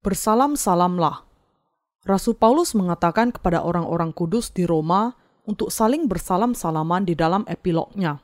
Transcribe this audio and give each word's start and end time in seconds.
Bersalam-salamlah. 0.00 1.28
Rasul 2.08 2.32
Paulus 2.32 2.72
mengatakan 2.72 3.36
kepada 3.36 3.60
orang-orang 3.60 4.16
kudus 4.16 4.48
di 4.48 4.64
Roma 4.64 5.12
untuk 5.44 5.68
saling 5.68 6.08
bersalam-salaman 6.08 7.04
di 7.04 7.12
dalam 7.12 7.44
epilognya. 7.44 8.16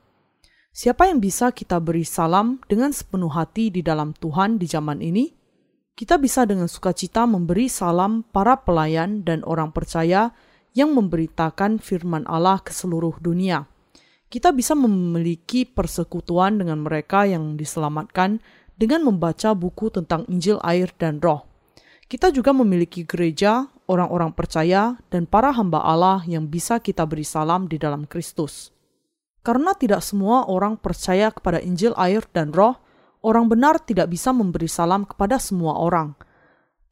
Siapa 0.72 1.12
yang 1.12 1.20
bisa 1.20 1.52
kita 1.52 1.76
beri 1.76 2.08
salam 2.08 2.64
dengan 2.64 2.96
sepenuh 2.96 3.28
hati 3.28 3.68
di 3.68 3.84
dalam 3.84 4.16
Tuhan 4.16 4.56
di 4.56 4.64
zaman 4.64 5.04
ini? 5.04 5.28
Kita 5.92 6.16
bisa 6.16 6.48
dengan 6.48 6.64
sukacita 6.64 7.28
memberi 7.28 7.68
salam 7.68 8.24
para 8.24 8.56
pelayan 8.56 9.20
dan 9.20 9.44
orang 9.44 9.68
percaya 9.68 10.32
yang 10.72 10.96
memberitakan 10.96 11.76
firman 11.76 12.24
Allah 12.24 12.56
ke 12.64 12.72
seluruh 12.72 13.20
dunia. 13.20 13.68
Kita 14.32 14.48
bisa 14.56 14.72
memiliki 14.72 15.68
persekutuan 15.68 16.56
dengan 16.56 16.80
mereka 16.88 17.28
yang 17.28 17.60
diselamatkan 17.60 18.40
dengan 18.80 19.04
membaca 19.04 19.52
buku 19.52 19.92
tentang 19.92 20.24
Injil 20.32 20.56
air 20.64 20.88
dan 20.96 21.20
roh. 21.20 21.55
Kita 22.06 22.30
juga 22.30 22.54
memiliki 22.54 23.02
gereja, 23.02 23.66
orang-orang 23.90 24.30
percaya, 24.30 24.94
dan 25.10 25.26
para 25.26 25.50
hamba 25.50 25.82
Allah 25.82 26.22
yang 26.26 26.46
bisa 26.46 26.78
kita 26.78 27.02
beri 27.02 27.26
salam 27.26 27.66
di 27.66 27.76
dalam 27.76 28.06
Kristus. 28.06 28.70
Karena 29.42 29.74
tidak 29.74 30.02
semua 30.02 30.46
orang 30.46 30.78
percaya 30.78 31.34
kepada 31.34 31.58
Injil 31.58 31.94
air 31.98 32.22
dan 32.30 32.54
roh, 32.54 32.78
orang 33.26 33.50
benar 33.50 33.82
tidak 33.82 34.10
bisa 34.10 34.30
memberi 34.30 34.70
salam 34.70 35.02
kepada 35.02 35.38
semua 35.42 35.78
orang– 35.78 36.14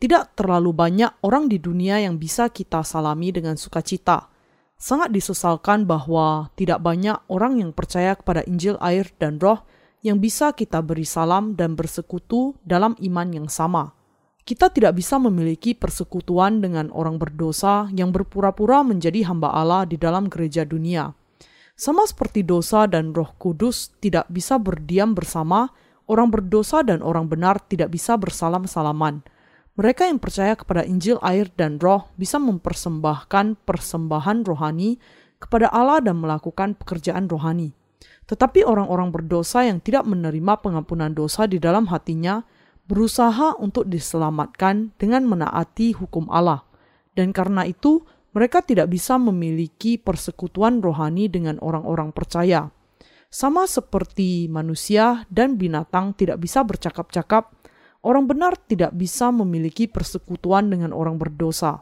tidak 0.04 0.36
terlalu 0.36 0.76
banyak 0.76 1.08
orang 1.24 1.48
di 1.48 1.56
dunia 1.56 1.96
yang 1.96 2.20
bisa 2.20 2.52
kita 2.52 2.84
salami 2.84 3.32
dengan 3.32 3.56
sukacita. 3.56 4.28
Sangat 4.76 5.08
disesalkan 5.14 5.88
bahwa 5.88 6.52
tidak 6.60 6.84
banyak 6.84 7.16
orang 7.32 7.62
yang 7.64 7.72
percaya 7.72 8.12
kepada 8.12 8.44
Injil 8.44 8.76
air 8.84 9.08
dan 9.16 9.40
roh 9.40 9.64
yang 10.04 10.20
bisa 10.20 10.52
kita 10.52 10.84
beri 10.84 11.08
salam 11.08 11.56
dan 11.56 11.72
bersekutu 11.72 12.52
dalam 12.66 12.92
iman 13.00 13.28
yang 13.32 13.48
sama. 13.48 13.93
Kita 14.44 14.68
tidak 14.68 15.00
bisa 15.00 15.16
memiliki 15.16 15.72
persekutuan 15.72 16.60
dengan 16.60 16.92
orang 16.92 17.16
berdosa 17.16 17.88
yang 17.96 18.12
berpura-pura 18.12 18.84
menjadi 18.84 19.24
hamba 19.24 19.48
Allah 19.48 19.88
di 19.88 19.96
dalam 19.96 20.28
gereja 20.28 20.68
dunia. 20.68 21.16
Sama 21.72 22.04
seperti 22.04 22.44
dosa 22.44 22.84
dan 22.84 23.16
roh 23.16 23.32
kudus 23.40 23.96
tidak 24.04 24.28
bisa 24.28 24.60
berdiam 24.60 25.16
bersama, 25.16 25.72
orang 26.12 26.28
berdosa 26.28 26.84
dan 26.84 27.00
orang 27.00 27.24
benar 27.24 27.56
tidak 27.56 27.88
bisa 27.88 28.20
bersalam-salaman. 28.20 29.24
Mereka 29.80 30.12
yang 30.12 30.20
percaya 30.20 30.52
kepada 30.54 30.84
Injil 30.84 31.16
air 31.24 31.48
dan 31.56 31.80
roh 31.80 32.12
bisa 32.20 32.36
mempersembahkan 32.36 33.64
persembahan 33.64 34.44
rohani 34.44 35.00
kepada 35.40 35.72
Allah 35.72 36.04
dan 36.04 36.20
melakukan 36.20 36.76
pekerjaan 36.76 37.32
rohani. 37.32 37.72
Tetapi 38.28 38.60
orang-orang 38.60 39.08
berdosa 39.08 39.64
yang 39.64 39.80
tidak 39.80 40.04
menerima 40.04 40.60
pengampunan 40.60 41.16
dosa 41.16 41.48
di 41.48 41.56
dalam 41.56 41.88
hatinya 41.88 42.44
berusaha 42.84 43.56
untuk 43.60 43.88
diselamatkan 43.88 44.92
dengan 45.00 45.24
menaati 45.24 45.96
hukum 45.96 46.28
Allah. 46.28 46.64
Dan 47.14 47.30
karena 47.30 47.64
itu, 47.64 48.04
mereka 48.34 48.60
tidak 48.60 48.90
bisa 48.90 49.16
memiliki 49.16 49.96
persekutuan 49.96 50.82
rohani 50.82 51.30
dengan 51.30 51.56
orang-orang 51.62 52.10
percaya. 52.10 52.68
Sama 53.30 53.66
seperti 53.66 54.46
manusia 54.46 55.26
dan 55.30 55.58
binatang 55.58 56.14
tidak 56.14 56.42
bisa 56.42 56.62
bercakap-cakap 56.62 57.50
Orang 58.04 58.28
benar 58.28 58.60
tidak 58.60 58.92
bisa 58.92 59.32
memiliki 59.32 59.88
persekutuan 59.88 60.68
dengan 60.68 60.92
orang 60.92 61.16
berdosa. 61.16 61.80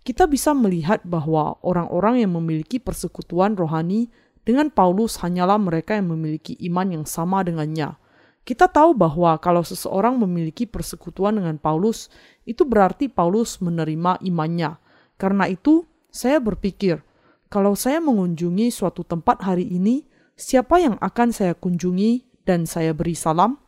Kita 0.00 0.24
bisa 0.24 0.56
melihat 0.56 1.04
bahwa 1.04 1.60
orang-orang 1.60 2.24
yang 2.24 2.32
memiliki 2.40 2.80
persekutuan 2.80 3.52
rohani 3.52 4.08
dengan 4.48 4.72
Paulus 4.72 5.20
hanyalah 5.20 5.60
mereka 5.60 5.92
yang 6.00 6.08
memiliki 6.08 6.56
iman 6.72 6.88
yang 6.88 7.04
sama 7.04 7.44
dengannya. 7.44 8.00
Kita 8.48 8.64
tahu 8.64 8.96
bahwa 8.96 9.36
kalau 9.36 9.60
seseorang 9.60 10.16
memiliki 10.16 10.64
persekutuan 10.64 11.36
dengan 11.36 11.60
Paulus, 11.60 12.08
itu 12.48 12.64
berarti 12.64 13.12
Paulus 13.12 13.60
menerima 13.60 14.24
imannya. 14.24 14.80
Karena 15.20 15.44
itu, 15.52 15.84
saya 16.08 16.40
berpikir, 16.40 17.04
kalau 17.52 17.76
saya 17.76 18.00
mengunjungi 18.00 18.72
suatu 18.72 19.04
tempat 19.04 19.44
hari 19.44 19.68
ini, 19.68 20.08
siapa 20.32 20.80
yang 20.80 20.96
akan 20.96 21.28
saya 21.28 21.52
kunjungi 21.52 22.24
dan 22.48 22.64
saya 22.64 22.96
beri 22.96 23.12
salam? 23.12 23.60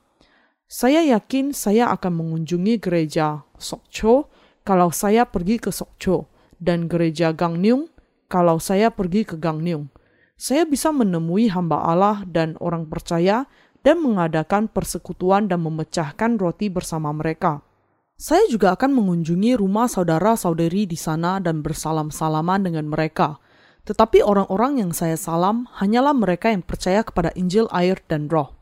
Saya 0.64 1.04
yakin 1.04 1.52
saya 1.52 1.92
akan 1.92 2.16
mengunjungi 2.16 2.80
gereja 2.80 3.44
Sokcho 3.60 4.32
kalau 4.64 4.88
saya 4.88 5.28
pergi 5.28 5.60
ke 5.60 5.68
Sokcho 5.68 6.32
dan 6.56 6.88
gereja 6.88 7.36
Gangneung 7.36 7.92
kalau 8.32 8.56
saya 8.56 8.88
pergi 8.88 9.28
ke 9.28 9.36
Gangneung. 9.36 9.92
Saya 10.40 10.64
bisa 10.64 10.88
menemui 10.88 11.52
hamba 11.52 11.84
Allah 11.84 12.24
dan 12.24 12.56
orang 12.64 12.88
percaya 12.88 13.44
dan 13.80 14.00
mengadakan 14.04 14.68
persekutuan 14.68 15.48
dan 15.48 15.64
memecahkan 15.64 16.36
roti 16.36 16.68
bersama 16.68 17.12
mereka. 17.12 17.64
Saya 18.20 18.44
juga 18.52 18.76
akan 18.76 18.92
mengunjungi 18.92 19.56
rumah 19.56 19.88
saudara-saudari 19.88 20.84
di 20.84 20.96
sana 20.96 21.40
dan 21.40 21.64
bersalam-salaman 21.64 22.68
dengan 22.68 22.86
mereka. 22.88 23.40
Tetapi 23.88 24.20
orang-orang 24.20 24.84
yang 24.84 24.92
saya 24.92 25.16
salam 25.16 25.64
hanyalah 25.80 26.12
mereka 26.12 26.52
yang 26.52 26.60
percaya 26.60 27.00
kepada 27.00 27.32
Injil 27.32 27.64
air 27.72 27.96
dan 28.04 28.28
roh 28.28 28.60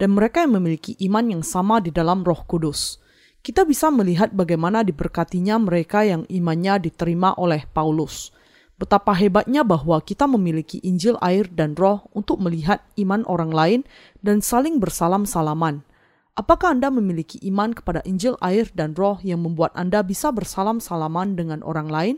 dan 0.00 0.16
mereka 0.16 0.48
yang 0.48 0.56
memiliki 0.56 0.96
iman 1.04 1.28
yang 1.28 1.44
sama 1.44 1.78
di 1.84 1.92
dalam 1.92 2.24
Roh 2.24 2.48
Kudus. 2.48 2.96
Kita 3.44 3.68
bisa 3.68 3.92
melihat 3.92 4.32
bagaimana 4.32 4.80
diberkatinya 4.80 5.60
mereka 5.60 6.08
yang 6.08 6.24
imannya 6.32 6.88
diterima 6.88 7.36
oleh 7.36 7.68
Paulus. 7.68 8.32
Betapa 8.80 9.12
hebatnya 9.12 9.60
bahwa 9.60 10.00
kita 10.00 10.24
memiliki 10.24 10.80
Injil 10.80 11.20
air 11.20 11.44
dan 11.52 11.76
Roh 11.76 12.08
untuk 12.16 12.40
melihat 12.40 12.80
iman 12.96 13.20
orang 13.28 13.52
lain 13.52 13.80
dan 14.24 14.40
saling 14.40 14.80
bersalam-salaman. 14.80 15.84
Apakah 16.32 16.72
Anda 16.72 16.88
memiliki 16.88 17.36
iman 17.52 17.76
kepada 17.76 18.00
Injil 18.08 18.40
air 18.40 18.72
dan 18.72 18.96
Roh 18.96 19.20
yang 19.20 19.44
membuat 19.44 19.76
Anda 19.76 20.00
bisa 20.00 20.32
bersalam-salaman 20.32 21.36
dengan 21.36 21.60
orang 21.60 21.92
lain? 21.92 22.16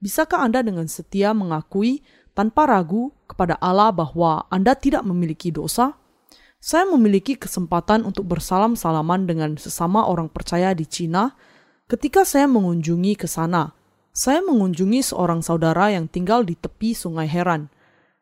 Bisakah 0.00 0.48
Anda 0.48 0.64
dengan 0.64 0.88
setia 0.88 1.36
mengakui 1.36 2.00
tanpa 2.32 2.64
ragu 2.64 3.12
kepada 3.28 3.60
Allah 3.60 3.92
bahwa 3.92 4.48
Anda 4.48 4.72
tidak 4.80 5.04
memiliki 5.04 5.52
dosa? 5.52 5.92
Saya 6.56 6.88
memiliki 6.88 7.36
kesempatan 7.36 8.08
untuk 8.08 8.32
bersalam-salaman 8.32 9.28
dengan 9.28 9.60
sesama 9.60 10.08
orang 10.08 10.32
percaya 10.32 10.72
di 10.72 10.88
Cina 10.88 11.36
ketika 11.84 12.24
saya 12.24 12.48
mengunjungi 12.48 13.12
ke 13.12 13.28
sana. 13.28 13.77
Saya 14.18 14.42
mengunjungi 14.42 15.14
seorang 15.14 15.46
saudara 15.46 15.94
yang 15.94 16.10
tinggal 16.10 16.42
di 16.42 16.58
tepi 16.58 16.90
Sungai 16.90 17.30
Heran. 17.30 17.70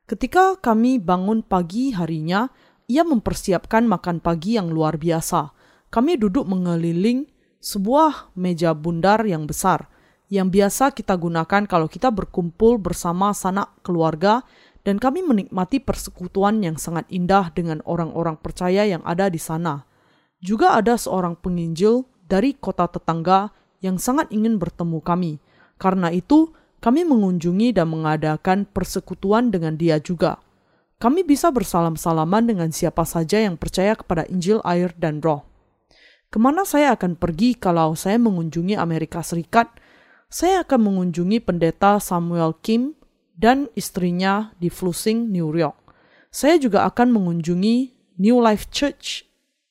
Ketika 0.04 0.60
kami 0.60 1.00
bangun 1.00 1.40
pagi 1.40 1.96
harinya, 1.96 2.52
ia 2.84 3.00
mempersiapkan 3.00 3.88
makan 3.88 4.20
pagi 4.20 4.60
yang 4.60 4.68
luar 4.68 5.00
biasa. 5.00 5.56
Kami 5.88 6.20
duduk 6.20 6.44
mengeliling 6.44 7.24
sebuah 7.64 8.36
meja 8.36 8.76
bundar 8.76 9.24
yang 9.24 9.48
besar 9.48 9.88
yang 10.28 10.52
biasa 10.52 10.92
kita 10.92 11.16
gunakan 11.16 11.64
kalau 11.64 11.88
kita 11.88 12.12
berkumpul 12.12 12.76
bersama 12.76 13.32
sanak 13.32 13.72
keluarga 13.80 14.44
dan 14.84 15.00
kami 15.00 15.24
menikmati 15.24 15.80
persekutuan 15.80 16.60
yang 16.60 16.76
sangat 16.76 17.08
indah 17.08 17.48
dengan 17.56 17.80
orang-orang 17.88 18.36
percaya 18.36 18.84
yang 18.84 19.00
ada 19.08 19.32
di 19.32 19.40
sana. 19.40 19.88
Juga 20.44 20.76
ada 20.76 21.00
seorang 21.00 21.40
penginjil 21.40 22.04
dari 22.28 22.52
kota 22.52 22.84
tetangga 22.84 23.48
yang 23.80 23.96
sangat 23.96 24.28
ingin 24.28 24.60
bertemu 24.60 25.00
kami. 25.00 25.32
Karena 25.76 26.12
itu, 26.12 26.52
kami 26.80 27.04
mengunjungi 27.08 27.76
dan 27.76 27.92
mengadakan 27.92 28.68
persekutuan 28.68 29.48
dengan 29.52 29.76
dia 29.76 29.96
juga. 30.00 30.40
Kami 30.96 31.28
bisa 31.28 31.52
bersalam-salaman 31.52 32.48
dengan 32.48 32.72
siapa 32.72 33.04
saja 33.04 33.36
yang 33.36 33.60
percaya 33.60 33.92
kepada 33.92 34.24
Injil 34.32 34.64
air 34.64 34.96
dan 34.96 35.20
roh. 35.20 35.44
Ke 36.32 36.40
mana 36.40 36.64
saya 36.64 36.96
akan 36.96 37.20
pergi 37.20 37.56
kalau 37.56 37.92
saya 37.92 38.16
mengunjungi 38.16 38.80
Amerika 38.80 39.20
Serikat? 39.20 39.72
Saya 40.26 40.64
akan 40.64 40.90
mengunjungi 40.90 41.38
pendeta 41.44 42.00
Samuel 42.02 42.56
Kim 42.64 42.96
dan 43.36 43.68
istrinya 43.76 44.56
di 44.56 44.72
Flushing, 44.72 45.28
New 45.30 45.52
York. 45.52 45.76
Saya 46.32 46.60
juga 46.60 46.84
akan 46.88 47.12
mengunjungi 47.16 47.76
New 48.20 48.36
Life 48.40 48.68
Church 48.72 49.24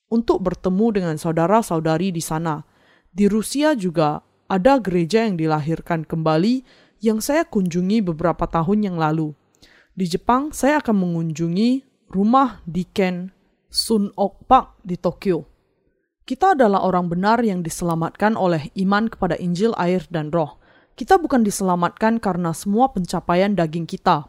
untuk 0.09 0.41
bertemu 0.41 0.85
dengan 0.95 1.15
saudara-saudari 1.17 2.13
di 2.13 2.21
sana. 2.21 2.65
Di 3.09 3.29
Rusia 3.29 3.77
juga 3.77 4.24
ada 4.45 4.77
gereja 4.77 5.25
yang 5.25 5.37
dilahirkan 5.37 6.05
kembali 6.05 6.61
yang 7.01 7.21
saya 7.21 7.45
kunjungi 7.45 8.05
beberapa 8.05 8.45
tahun 8.45 8.85
yang 8.85 8.97
lalu. 8.97 9.33
Di 9.95 10.05
Jepang, 10.05 10.51
saya 10.51 10.83
akan 10.83 10.95
mengunjungi 10.95 11.85
rumah 12.11 12.61
Diken 12.67 13.31
Sun 13.71 14.11
Ok 14.15 14.51
di 14.85 14.95
Tokyo. 14.99 15.47
Kita 16.25 16.57
adalah 16.57 16.81
orang 16.81 17.05
benar 17.05 17.45
yang 17.45 17.61
diselamatkan 17.61 18.33
oleh 18.33 18.73
iman 18.81 19.05
kepada 19.05 19.37
Injil 19.37 19.77
air 19.77 20.01
dan 20.09 20.33
roh. 20.33 20.57
Kita 20.97 21.21
bukan 21.21 21.45
diselamatkan 21.45 22.17
karena 22.17 22.55
semua 22.55 22.89
pencapaian 22.89 23.53
daging 23.53 23.85
kita, 23.85 24.25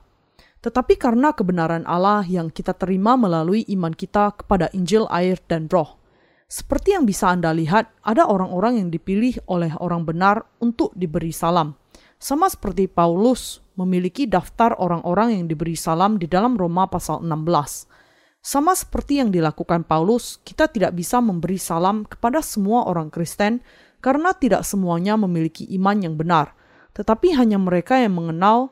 tetapi 0.67 0.99
karena 0.99 1.31
kebenaran 1.31 1.87
Allah 1.87 2.27
yang 2.27 2.51
kita 2.51 2.75
terima 2.75 3.15
melalui 3.15 3.63
iman 3.71 3.95
kita 3.95 4.35
kepada 4.35 4.67
Injil, 4.75 5.07
air, 5.15 5.39
dan 5.47 5.71
Roh. 5.71 5.95
Seperti 6.47 6.95
yang 6.95 7.11
bisa 7.11 7.27
Anda 7.35 7.51
lihat, 7.51 7.91
ada 8.07 8.31
orang-orang 8.31 8.79
yang 8.79 8.89
dipilih 8.95 9.43
oleh 9.51 9.75
orang 9.83 10.07
benar 10.07 10.47
untuk 10.63 10.95
diberi 10.95 11.35
salam. 11.35 11.75
Sama 12.23 12.47
seperti 12.47 12.87
Paulus 12.87 13.59
memiliki 13.75 14.31
daftar 14.31 14.79
orang-orang 14.79 15.35
yang 15.35 15.45
diberi 15.51 15.75
salam 15.75 16.23
di 16.23 16.31
dalam 16.31 16.55
Roma 16.55 16.87
pasal 16.87 17.27
16. 17.27 17.91
Sama 18.47 18.79
seperti 18.79 19.19
yang 19.19 19.35
dilakukan 19.35 19.83
Paulus, 19.91 20.39
kita 20.47 20.71
tidak 20.71 20.95
bisa 20.95 21.19
memberi 21.19 21.59
salam 21.59 22.07
kepada 22.07 22.39
semua 22.47 22.87
orang 22.87 23.11
Kristen 23.11 23.59
karena 23.99 24.31
tidak 24.31 24.63
semuanya 24.63 25.19
memiliki 25.19 25.67
iman 25.75 25.99
yang 25.99 26.15
benar, 26.15 26.55
tetapi 26.95 27.35
hanya 27.35 27.59
mereka 27.59 27.99
yang 27.99 28.15
mengenal 28.15 28.71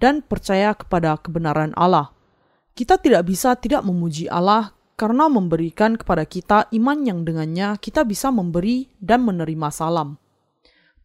dan 0.00 0.24
percaya 0.24 0.72
kepada 0.72 1.20
kebenaran 1.20 1.76
Allah. 1.76 2.16
Kita 2.72 2.96
tidak 2.96 3.28
bisa 3.28 3.52
tidak 3.60 3.84
memuji 3.84 4.24
Allah 4.24 4.72
karena 5.00 5.32
memberikan 5.32 5.96
kepada 5.96 6.28
kita 6.28 6.68
iman 6.76 6.98
yang 7.08 7.24
dengannya 7.24 7.80
kita 7.80 8.04
bisa 8.04 8.28
memberi 8.28 8.92
dan 9.00 9.24
menerima 9.24 9.72
salam. 9.72 10.20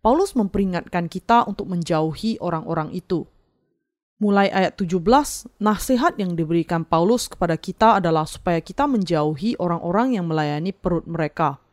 Paulus 0.04 0.36
memperingatkan 0.36 1.08
kita 1.08 1.48
untuk 1.48 1.72
menjauhi 1.72 2.36
orang-orang 2.44 2.92
itu. 2.92 3.24
Mulai 4.20 4.52
ayat 4.52 4.76
17, 4.76 5.00
nasihat 5.64 6.20
yang 6.20 6.36
diberikan 6.36 6.84
Paulus 6.84 7.32
kepada 7.32 7.56
kita 7.56 8.04
adalah 8.04 8.28
supaya 8.28 8.60
kita 8.60 8.84
menjauhi 8.84 9.56
orang-orang 9.64 10.20
yang 10.20 10.28
melayani 10.28 10.76
perut 10.76 11.08
mereka. 11.08 11.64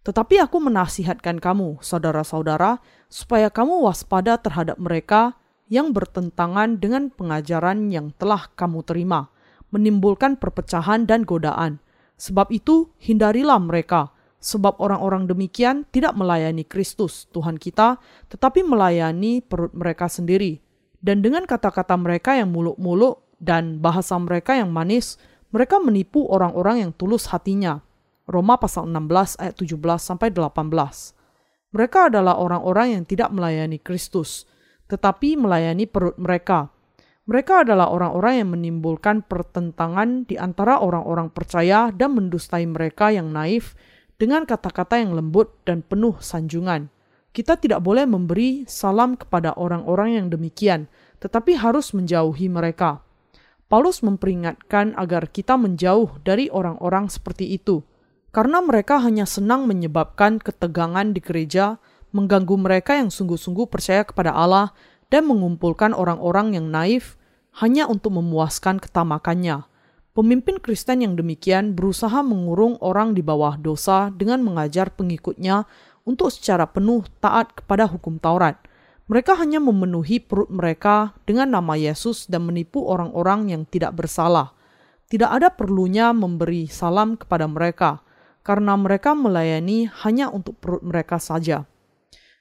Tetapi 0.00 0.40
aku 0.40 0.64
menasihatkan 0.64 1.44
kamu, 1.44 1.84
saudara-saudara, 1.84 2.80
supaya 3.12 3.52
kamu 3.52 3.84
waspada 3.84 4.40
terhadap 4.40 4.80
mereka 4.80 5.36
yang 5.68 5.92
bertentangan 5.92 6.80
dengan 6.80 7.12
pengajaran 7.12 7.92
yang 7.92 8.16
telah 8.16 8.48
kamu 8.56 8.80
terima, 8.80 9.28
menimbulkan 9.70 10.38
perpecahan 10.38 11.06
dan 11.06 11.26
godaan. 11.26 11.82
Sebab 12.20 12.52
itu, 12.52 12.90
hindarilah 13.00 13.58
mereka, 13.58 14.12
sebab 14.38 14.76
orang-orang 14.78 15.26
demikian 15.26 15.88
tidak 15.90 16.14
melayani 16.14 16.62
Kristus, 16.66 17.26
Tuhan 17.32 17.56
kita, 17.56 17.96
tetapi 18.28 18.62
melayani 18.66 19.40
perut 19.40 19.72
mereka 19.72 20.10
sendiri 20.10 20.60
dan 21.00 21.24
dengan 21.24 21.48
kata-kata 21.48 21.96
mereka 21.96 22.36
yang 22.36 22.52
muluk-muluk 22.52 23.24
dan 23.40 23.80
bahasa 23.80 24.20
mereka 24.20 24.52
yang 24.52 24.68
manis, 24.68 25.16
mereka 25.48 25.80
menipu 25.80 26.28
orang-orang 26.28 26.86
yang 26.86 26.92
tulus 26.92 27.32
hatinya. 27.32 27.80
Roma 28.28 28.60
pasal 28.60 28.86
16 28.86 29.40
ayat 29.40 29.54
17 29.56 29.80
sampai 29.98 30.28
18. 30.30 31.72
Mereka 31.72 32.12
adalah 32.12 32.36
orang-orang 32.36 33.00
yang 33.00 33.04
tidak 33.08 33.32
melayani 33.32 33.80
Kristus, 33.80 34.44
tetapi 34.86 35.40
melayani 35.40 35.88
perut 35.88 36.14
mereka. 36.20 36.68
Mereka 37.30 37.62
adalah 37.62 37.94
orang-orang 37.94 38.42
yang 38.42 38.50
menimbulkan 38.58 39.22
pertentangan 39.22 40.26
di 40.26 40.34
antara 40.34 40.82
orang-orang 40.82 41.30
percaya 41.30 41.94
dan 41.94 42.18
mendustai 42.18 42.66
mereka 42.66 43.14
yang 43.14 43.30
naif 43.30 43.78
dengan 44.18 44.42
kata-kata 44.42 44.98
yang 44.98 45.14
lembut 45.14 45.54
dan 45.62 45.86
penuh 45.86 46.18
sanjungan. 46.18 46.90
Kita 47.30 47.54
tidak 47.54 47.86
boleh 47.86 48.02
memberi 48.02 48.66
salam 48.66 49.14
kepada 49.14 49.54
orang-orang 49.54 50.18
yang 50.18 50.26
demikian, 50.26 50.90
tetapi 51.22 51.54
harus 51.54 51.94
menjauhi 51.94 52.50
mereka. 52.50 52.98
Paulus 53.70 54.02
memperingatkan 54.02 54.98
agar 54.98 55.30
kita 55.30 55.54
menjauh 55.54 56.18
dari 56.26 56.50
orang-orang 56.50 57.06
seperti 57.06 57.54
itu, 57.54 57.86
karena 58.34 58.58
mereka 58.58 58.98
hanya 58.98 59.22
senang 59.22 59.70
menyebabkan 59.70 60.42
ketegangan 60.42 61.14
di 61.14 61.22
gereja, 61.22 61.78
mengganggu 62.10 62.58
mereka 62.58 62.98
yang 62.98 63.14
sungguh-sungguh 63.14 63.70
percaya 63.70 64.02
kepada 64.02 64.34
Allah, 64.34 64.74
dan 65.14 65.30
mengumpulkan 65.30 65.94
orang-orang 65.94 66.58
yang 66.58 66.66
naif 66.66 67.19
hanya 67.58 67.90
untuk 67.90 68.14
memuaskan 68.14 68.78
ketamakannya. 68.78 69.66
Pemimpin 70.10 70.58
Kristen 70.58 71.06
yang 71.06 71.14
demikian 71.14 71.78
berusaha 71.78 72.22
mengurung 72.22 72.78
orang 72.82 73.14
di 73.14 73.22
bawah 73.22 73.54
dosa 73.58 74.10
dengan 74.10 74.42
mengajar 74.42 74.90
pengikutnya 74.94 75.66
untuk 76.02 76.34
secara 76.34 76.66
penuh 76.66 77.06
taat 77.22 77.54
kepada 77.54 77.86
hukum 77.86 78.18
Taurat. 78.18 78.58
Mereka 79.10 79.34
hanya 79.38 79.58
memenuhi 79.58 80.22
perut 80.22 80.50
mereka 80.50 81.18
dengan 81.26 81.50
nama 81.50 81.74
Yesus 81.74 82.30
dan 82.30 82.46
menipu 82.46 82.86
orang-orang 82.86 83.50
yang 83.50 83.62
tidak 83.66 83.98
bersalah. 83.98 84.54
Tidak 85.10 85.26
ada 85.26 85.50
perlunya 85.50 86.14
memberi 86.14 86.70
salam 86.70 87.18
kepada 87.18 87.50
mereka, 87.50 88.06
karena 88.46 88.78
mereka 88.78 89.14
melayani 89.18 89.90
hanya 90.06 90.30
untuk 90.30 90.62
perut 90.62 90.86
mereka 90.86 91.18
saja. 91.18 91.66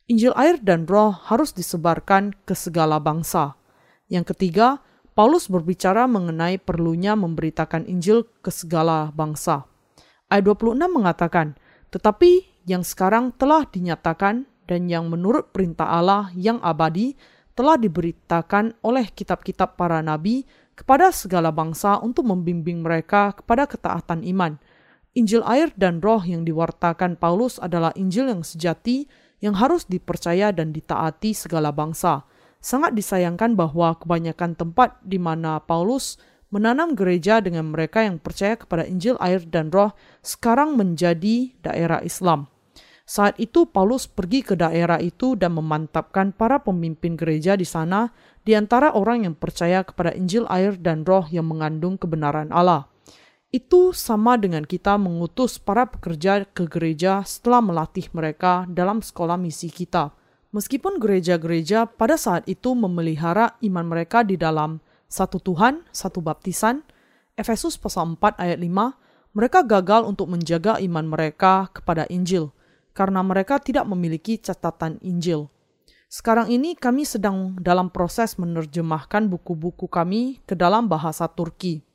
Injil 0.10 0.34
air 0.38 0.62
dan 0.62 0.90
roh 0.90 1.14
harus 1.14 1.54
disebarkan 1.54 2.34
ke 2.46 2.54
segala 2.54 2.98
bangsa. 2.98 3.58
Yang 4.10 4.34
ketiga, 4.34 4.82
Paulus 5.20 5.52
berbicara 5.52 6.08
mengenai 6.08 6.56
perlunya 6.64 7.12
memberitakan 7.12 7.84
Injil 7.92 8.24
ke 8.40 8.56
segala 8.56 9.12
bangsa. 9.12 9.68
Ayat 10.32 10.48
26 10.48 10.80
mengatakan, 10.88 11.60
Tetapi 11.92 12.64
yang 12.64 12.88
sekarang 12.88 13.36
telah 13.36 13.68
dinyatakan 13.68 14.48
dan 14.64 14.88
yang 14.88 15.12
menurut 15.12 15.52
perintah 15.52 15.92
Allah 15.92 16.32
yang 16.40 16.64
abadi 16.64 17.20
telah 17.52 17.76
diberitakan 17.76 18.80
oleh 18.80 19.12
kitab-kitab 19.12 19.76
para 19.76 20.00
nabi 20.00 20.48
kepada 20.72 21.12
segala 21.12 21.52
bangsa 21.52 22.00
untuk 22.00 22.24
membimbing 22.24 22.80
mereka 22.80 23.36
kepada 23.36 23.68
ketaatan 23.68 24.24
iman. 24.24 24.56
Injil 25.20 25.44
air 25.44 25.68
dan 25.76 26.00
roh 26.00 26.24
yang 26.24 26.48
diwartakan 26.48 27.20
Paulus 27.20 27.60
adalah 27.60 27.92
Injil 28.00 28.32
yang 28.32 28.48
sejati 28.48 29.04
yang 29.44 29.60
harus 29.60 29.84
dipercaya 29.84 30.56
dan 30.56 30.72
ditaati 30.72 31.36
segala 31.36 31.76
bangsa. 31.76 32.24
Sangat 32.60 32.92
disayangkan 32.92 33.56
bahwa 33.56 33.96
kebanyakan 33.96 34.56
tempat 34.60 35.00
di 35.00 35.16
mana 35.16 35.64
Paulus 35.64 36.20
menanam 36.52 36.92
gereja 36.92 37.40
dengan 37.40 37.72
mereka 37.72 38.04
yang 38.04 38.20
percaya 38.20 38.60
kepada 38.60 38.84
Injil 38.84 39.16
air 39.24 39.42
dan 39.48 39.72
roh 39.72 39.96
sekarang 40.20 40.76
menjadi 40.76 41.56
daerah 41.64 42.04
Islam. 42.04 42.52
Saat 43.10 43.42
itu 43.42 43.66
Paulus 43.66 44.06
pergi 44.06 44.46
ke 44.46 44.54
daerah 44.54 45.02
itu 45.02 45.34
dan 45.34 45.58
memantapkan 45.58 46.30
para 46.30 46.62
pemimpin 46.62 47.18
gereja 47.18 47.58
di 47.58 47.66
sana 47.66 48.14
di 48.46 48.54
antara 48.54 48.94
orang 48.94 49.26
yang 49.26 49.34
percaya 49.34 49.82
kepada 49.82 50.14
Injil 50.14 50.46
air 50.46 50.78
dan 50.78 51.02
roh 51.10 51.26
yang 51.34 51.50
mengandung 51.50 51.98
kebenaran 51.98 52.54
Allah. 52.54 52.86
Itu 53.50 53.98
sama 53.98 54.38
dengan 54.38 54.62
kita 54.62 54.94
mengutus 55.02 55.58
para 55.58 55.90
pekerja 55.90 56.46
ke 56.46 56.70
gereja 56.70 57.26
setelah 57.26 57.66
melatih 57.66 58.06
mereka 58.14 58.70
dalam 58.70 59.02
sekolah 59.02 59.42
misi 59.42 59.74
kita. 59.74 60.14
Meskipun 60.50 60.98
gereja-gereja 60.98 61.86
pada 61.86 62.18
saat 62.18 62.50
itu 62.50 62.74
memelihara 62.74 63.54
iman 63.62 63.86
mereka 63.86 64.26
di 64.26 64.34
dalam 64.34 64.82
satu 65.06 65.38
Tuhan, 65.38 65.86
satu 65.94 66.26
baptisan, 66.26 66.82
Efesus 67.38 67.78
pasal 67.78 68.18
4 68.18 68.42
ayat 68.42 68.58
5, 68.58 69.38
mereka 69.38 69.62
gagal 69.62 70.10
untuk 70.10 70.28
menjaga 70.34 70.82
iman 70.82 71.06
mereka 71.06 71.70
kepada 71.70 72.10
Injil 72.10 72.50
karena 72.98 73.22
mereka 73.22 73.62
tidak 73.62 73.86
memiliki 73.86 74.42
catatan 74.42 74.98
Injil. 75.06 75.48
Sekarang 76.10 76.50
ini 76.50 76.74
kami 76.74 77.06
sedang 77.06 77.54
dalam 77.62 77.94
proses 77.94 78.42
menerjemahkan 78.42 79.30
buku-buku 79.30 79.86
kami 79.86 80.42
ke 80.50 80.58
dalam 80.58 80.90
bahasa 80.90 81.30
Turki. 81.30 81.86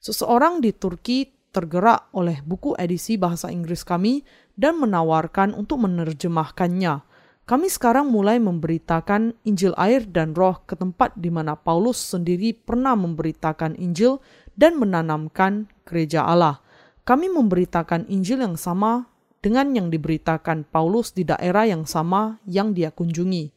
Seseorang 0.00 0.64
di 0.64 0.72
Turki 0.72 1.28
tergerak 1.52 2.08
oleh 2.16 2.40
buku 2.40 2.72
edisi 2.80 3.20
bahasa 3.20 3.52
Inggris 3.52 3.84
kami 3.84 4.24
dan 4.56 4.80
menawarkan 4.80 5.52
untuk 5.52 5.84
menerjemahkannya. 5.84 7.09
Kami 7.50 7.66
sekarang 7.66 8.14
mulai 8.14 8.38
memberitakan 8.38 9.34
Injil 9.42 9.74
air 9.74 10.06
dan 10.06 10.38
roh 10.38 10.62
ke 10.70 10.78
tempat 10.78 11.18
di 11.18 11.34
mana 11.34 11.58
Paulus 11.58 11.98
sendiri 11.98 12.54
pernah 12.54 12.94
memberitakan 12.94 13.74
Injil 13.74 14.22
dan 14.54 14.78
menanamkan 14.78 15.66
gereja 15.82 16.22
Allah. 16.22 16.62
Kami 17.02 17.26
memberitakan 17.26 18.06
Injil 18.06 18.46
yang 18.46 18.54
sama 18.54 19.10
dengan 19.42 19.74
yang 19.74 19.90
diberitakan 19.90 20.62
Paulus 20.70 21.10
di 21.10 21.26
daerah 21.26 21.66
yang 21.66 21.90
sama 21.90 22.38
yang 22.46 22.70
dia 22.70 22.94
kunjungi. 22.94 23.50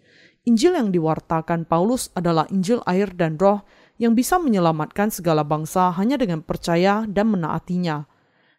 Injil 0.50 0.74
yang 0.74 0.90
diwartakan 0.90 1.70
Paulus 1.70 2.10
adalah 2.18 2.50
Injil 2.50 2.82
air 2.90 3.14
dan 3.14 3.38
roh 3.38 3.62
yang 4.02 4.18
bisa 4.18 4.42
menyelamatkan 4.42 5.14
segala 5.14 5.46
bangsa 5.46 5.94
hanya 5.94 6.18
dengan 6.18 6.42
percaya 6.42 7.06
dan 7.06 7.30
menaatinya. 7.30 8.10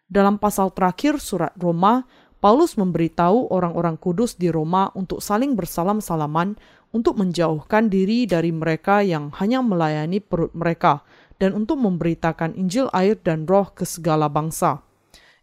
Dalam 0.05 0.39
pasal 0.39 0.71
terakhir 0.71 1.19
surat 1.19 1.51
Roma, 1.59 2.05
Paulus 2.45 2.77
memberitahu 2.77 3.49
orang-orang 3.49 3.97
kudus 3.97 4.37
di 4.37 4.53
Roma 4.53 4.93
untuk 4.93 5.17
saling 5.17 5.57
bersalam-salaman 5.57 6.53
untuk 6.93 7.17
menjauhkan 7.17 7.89
diri 7.89 8.29
dari 8.29 8.53
mereka 8.53 9.01
yang 9.01 9.33
hanya 9.41 9.65
melayani 9.65 10.21
perut 10.21 10.53
mereka 10.53 11.01
dan 11.41 11.57
untuk 11.57 11.81
memberitakan 11.81 12.53
Injil 12.53 12.85
air 12.93 13.17
dan 13.17 13.49
roh 13.49 13.73
ke 13.73 13.81
segala 13.81 14.29
bangsa. 14.29 14.85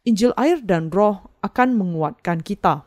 Injil 0.06 0.30
air 0.38 0.62
dan 0.62 0.94
roh 0.94 1.26
akan 1.42 1.74
menguatkan 1.74 2.38
kita. 2.38 2.86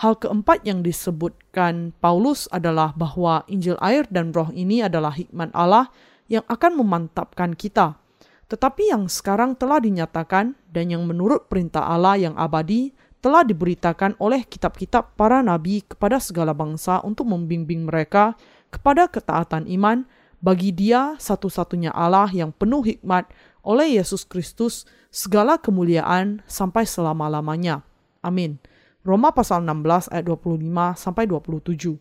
Hal 0.00 0.16
keempat 0.16 0.64
yang 0.64 0.80
disebutkan 0.80 1.92
Paulus 2.00 2.48
adalah 2.48 2.96
bahwa 2.96 3.44
Injil 3.52 3.76
air 3.84 4.08
dan 4.08 4.32
roh 4.32 4.48
ini 4.56 4.80
adalah 4.80 5.12
hikmat 5.12 5.52
Allah 5.52 5.92
yang 6.32 6.48
akan 6.48 6.80
memantapkan 6.80 7.52
kita. 7.52 8.00
Tetapi 8.48 8.88
yang 8.88 9.04
sekarang 9.04 9.52
telah 9.52 9.84
dinyatakan 9.84 10.56
dan 10.72 10.88
yang 10.88 11.04
menurut 11.04 11.44
perintah 11.52 11.84
Allah 11.84 12.16
yang 12.16 12.32
abadi 12.40 12.96
telah 13.24 13.40
diberitakan 13.40 14.20
oleh 14.20 14.44
kitab-kitab 14.44 15.16
para 15.16 15.40
nabi 15.40 15.80
kepada 15.80 16.20
segala 16.20 16.52
bangsa 16.52 17.00
untuk 17.00 17.24
membimbing 17.24 17.88
mereka 17.88 18.36
kepada 18.68 19.08
ketaatan 19.08 19.64
iman 19.80 20.04
bagi 20.44 20.76
dia 20.76 21.16
satu-satunya 21.16 21.88
Allah 21.88 22.28
yang 22.28 22.52
penuh 22.52 22.84
hikmat 22.84 23.32
oleh 23.64 23.96
Yesus 23.96 24.28
Kristus 24.28 24.84
segala 25.08 25.56
kemuliaan 25.56 26.44
sampai 26.44 26.84
selama-lamanya. 26.84 27.80
Amin. 28.20 28.60
Roma 29.00 29.32
pasal 29.32 29.64
16 29.64 30.12
ayat 30.12 30.28
25 30.28 30.60
sampai 30.92 31.24
27. 31.24 31.96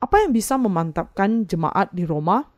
Apa 0.00 0.24
yang 0.24 0.32
bisa 0.32 0.56
memantapkan 0.56 1.44
jemaat 1.44 1.92
di 1.92 2.08
Roma? 2.08 2.48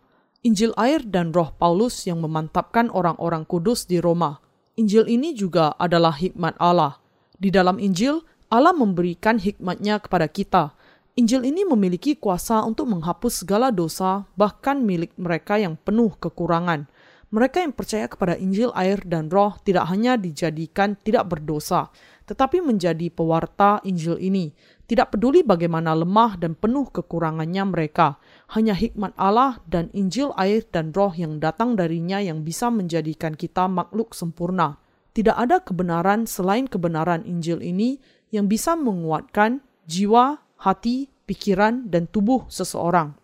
Injil 0.47 0.71
air 0.79 1.03
dan 1.03 1.35
roh 1.35 1.51
Paulus 1.59 2.07
yang 2.07 2.23
memantapkan 2.23 2.87
orang-orang 2.95 3.43
kudus 3.43 3.91
di 3.91 3.99
Roma. 3.99 4.39
Injil 4.79 5.11
ini 5.11 5.35
juga 5.35 5.75
adalah 5.75 6.15
hikmat 6.15 6.55
Allah. 6.63 7.03
Di 7.37 7.53
dalam 7.53 7.77
Injil, 7.77 8.25
Allah 8.49 8.73
memberikan 8.73 9.37
hikmatnya 9.37 10.01
kepada 10.01 10.25
kita. 10.25 10.73
Injil 11.17 11.45
ini 11.45 11.69
memiliki 11.69 12.17
kuasa 12.17 12.65
untuk 12.65 12.89
menghapus 12.93 13.45
segala 13.45 13.69
dosa, 13.69 14.25
bahkan 14.41 14.81
milik 14.81 15.13
mereka 15.21 15.61
yang 15.61 15.77
penuh 15.77 16.17
kekurangan. 16.17 16.89
Mereka 17.27 17.61
yang 17.61 17.75
percaya 17.75 18.07
kepada 18.09 18.39
Injil, 18.41 18.73
air, 18.73 19.03
dan 19.05 19.29
Roh 19.29 19.59
tidak 19.67 19.91
hanya 19.91 20.17
dijadikan 20.17 20.97
tidak 20.97 21.27
berdosa, 21.27 21.91
tetapi 22.25 22.63
menjadi 22.65 23.11
pewarta 23.13 23.83
Injil 23.85 24.17
ini. 24.17 24.55
Tidak 24.87 25.11
peduli 25.11 25.43
bagaimana 25.43 25.93
lemah 25.99 26.39
dan 26.39 26.55
penuh 26.55 26.87
kekurangannya 26.89 27.67
mereka, 27.67 28.23
hanya 28.55 28.79
hikmat 28.79 29.13
Allah 29.19 29.59
dan 29.67 29.91
Injil, 29.91 30.31
air, 30.39 30.63
dan 30.71 30.95
Roh 30.95 31.11
yang 31.13 31.43
datang 31.43 31.75
darinya 31.75 32.23
yang 32.23 32.47
bisa 32.47 32.71
menjadikan 32.71 33.35
kita 33.35 33.67
makhluk 33.67 34.15
sempurna. 34.15 34.86
Tidak 35.17 35.33
ada 35.33 35.65
kebenaran 35.65 36.29
selain 36.29 36.69
kebenaran 36.69 37.25
Injil 37.25 37.65
ini 37.65 37.97
yang 38.29 38.53
bisa 38.53 38.77
menguatkan 38.77 39.65
jiwa, 39.89 40.45
hati, 40.61 41.09
pikiran, 41.25 41.89
dan 41.89 42.05
tubuh 42.05 42.45
seseorang. 42.53 43.17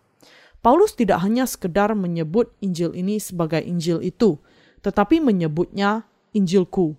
Paulus 0.65 0.97
tidak 0.97 1.21
hanya 1.21 1.45
sekedar 1.45 1.93
menyebut 1.93 2.49
Injil 2.65 2.97
ini 2.97 3.21
sebagai 3.21 3.61
Injil 3.61 4.01
itu, 4.01 4.41
tetapi 4.81 5.21
menyebutnya 5.21 6.09
Injilku. 6.33 6.97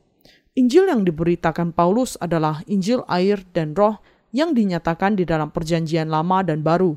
Injil 0.55 0.87
yang 0.87 1.03
diberitakan 1.03 1.75
Paulus 1.75 2.15
adalah 2.23 2.63
Injil 2.71 3.03
air 3.11 3.43
dan 3.51 3.75
roh 3.75 3.99
yang 4.31 4.55
dinyatakan 4.55 5.19
di 5.19 5.27
dalam 5.27 5.51
perjanjian 5.51 6.07
lama 6.07 6.47
dan 6.47 6.63
baru. 6.63 6.95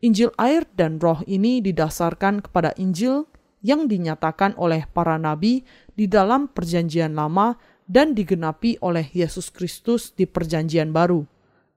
Injil 0.00 0.32
air 0.40 0.64
dan 0.80 0.96
roh 0.96 1.20
ini 1.28 1.60
didasarkan 1.60 2.40
kepada 2.40 2.72
Injil 2.80 3.28
yang 3.64 3.88
dinyatakan 3.88 4.52
oleh 4.60 4.84
para 4.92 5.16
nabi 5.16 5.64
di 5.96 6.04
dalam 6.04 6.52
perjanjian 6.52 7.16
lama 7.16 7.56
dan 7.88 8.12
digenapi 8.12 8.76
oleh 8.84 9.08
Yesus 9.16 9.48
Kristus 9.48 10.12
di 10.12 10.28
perjanjian 10.28 10.92
baru. 10.92 11.24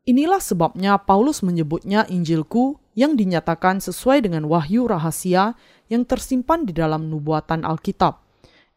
Inilah 0.08 0.40
sebabnya 0.40 1.00
Paulus 1.00 1.44
menyebutnya 1.44 2.08
Injilku 2.08 2.80
yang 2.96 3.20
dinyatakan 3.20 3.84
sesuai 3.84 4.24
dengan 4.24 4.48
wahyu 4.48 4.88
rahasia 4.88 5.56
yang 5.88 6.08
tersimpan 6.08 6.64
di 6.64 6.72
dalam 6.76 7.08
nubuatan 7.12 7.68
Alkitab. 7.68 8.24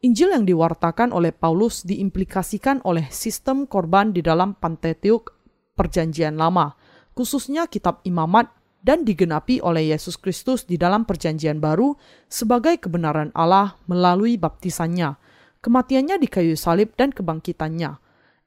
Injil 0.00 0.32
yang 0.32 0.48
diwartakan 0.48 1.12
oleh 1.12 1.30
Paulus 1.30 1.84
diimplikasikan 1.84 2.80
oleh 2.88 3.06
sistem 3.12 3.68
korban 3.68 4.16
di 4.16 4.24
dalam 4.24 4.56
Pentateuch 4.56 5.30
Perjanjian 5.76 6.40
Lama, 6.40 6.72
khususnya 7.12 7.68
kitab 7.68 8.00
Imamat 8.02 8.48
dan 8.80 9.04
digenapi 9.04 9.60
oleh 9.60 9.92
Yesus 9.92 10.16
Kristus 10.16 10.64
di 10.64 10.80
dalam 10.80 11.04
Perjanjian 11.04 11.60
Baru 11.60 11.96
sebagai 12.26 12.80
kebenaran 12.80 13.28
Allah 13.36 13.76
melalui 13.84 14.40
baptisannya, 14.40 15.20
kematiannya 15.60 16.16
di 16.16 16.28
kayu 16.28 16.56
salib 16.56 16.96
dan 16.96 17.12
kebangkitannya. 17.12 18.00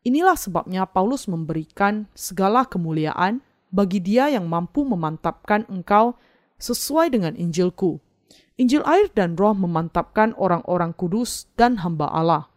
Inilah 0.03 0.35
sebabnya 0.35 0.83
Paulus 0.89 1.31
memberikan 1.31 2.11
segala 2.11 2.67
kemuliaan 2.67 3.39
bagi 3.71 4.03
dia 4.03 4.27
yang 4.27 4.49
mampu 4.51 4.83
memantapkan 4.83 5.63
engkau 5.71 6.19
sesuai 6.59 7.13
dengan 7.13 7.33
Injilku. 7.39 7.97
Injil 8.59 8.85
air 8.85 9.09
dan 9.17 9.33
roh 9.33 9.57
memantapkan 9.57 10.37
orang-orang 10.37 10.93
kudus 10.93 11.49
dan 11.57 11.81
hamba 11.81 12.05
Allah. 12.11 12.53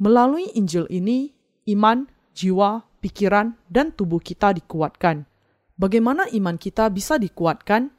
Melalui 0.00 0.48
Injil 0.56 0.88
ini, 0.88 1.36
iman, 1.68 2.08
jiwa, 2.32 2.88
pikiran, 3.04 3.52
dan 3.68 3.92
tubuh 3.92 4.24
kita 4.24 4.56
dikuatkan. 4.56 5.28
Bagaimana 5.74 6.30
iman 6.30 6.54
kita 6.54 6.86
bisa 6.86 7.18
dikuatkan? 7.18 7.90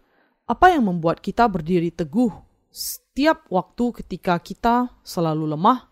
Apa 0.48 0.72
yang 0.72 0.88
membuat 0.88 1.20
kita 1.20 1.44
berdiri 1.52 1.92
teguh 1.92 2.32
setiap 2.72 3.44
waktu 3.52 4.00
ketika 4.00 4.40
kita 4.40 4.96
selalu 5.04 5.52
lemah? 5.52 5.92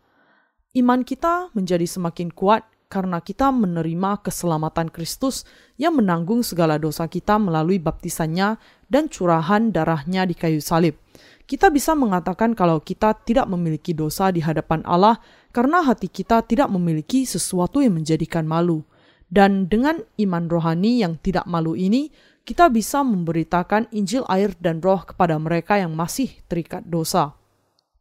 Iman 0.80 1.04
kita 1.04 1.52
menjadi 1.52 1.84
semakin 1.84 2.32
kuat 2.32 2.64
karena 2.88 3.20
kita 3.20 3.52
menerima 3.52 4.24
keselamatan 4.24 4.94
Kristus 4.96 5.44
yang 5.76 6.00
menanggung 6.00 6.40
segala 6.46 6.80
dosa 6.80 7.10
kita 7.10 7.36
melalui 7.36 7.84
baptisannya 7.84 8.56
dan 8.88 9.12
curahan 9.12 9.74
darahnya 9.74 10.24
di 10.24 10.40
kayu 10.40 10.64
salib. 10.64 10.96
Kita 11.44 11.68
bisa 11.68 11.92
mengatakan 12.00 12.56
kalau 12.56 12.80
kita 12.80 13.12
tidak 13.28 13.50
memiliki 13.52 13.92
dosa 13.92 14.32
di 14.32 14.40
hadapan 14.40 14.86
Allah 14.88 15.20
karena 15.52 15.84
hati 15.84 16.08
kita 16.08 16.48
tidak 16.48 16.72
memiliki 16.72 17.28
sesuatu 17.28 17.84
yang 17.84 18.00
menjadikan 18.00 18.48
malu. 18.48 18.88
Dan 19.34 19.66
dengan 19.66 19.98
iman 20.22 20.46
rohani 20.46 21.02
yang 21.02 21.18
tidak 21.18 21.50
malu 21.50 21.74
ini, 21.74 22.14
kita 22.46 22.70
bisa 22.70 23.02
memberitakan 23.02 23.90
Injil 23.90 24.22
air 24.30 24.54
dan 24.62 24.78
roh 24.78 25.02
kepada 25.02 25.42
mereka 25.42 25.82
yang 25.82 25.98
masih 25.98 26.30
terikat 26.46 26.86
dosa. 26.86 27.34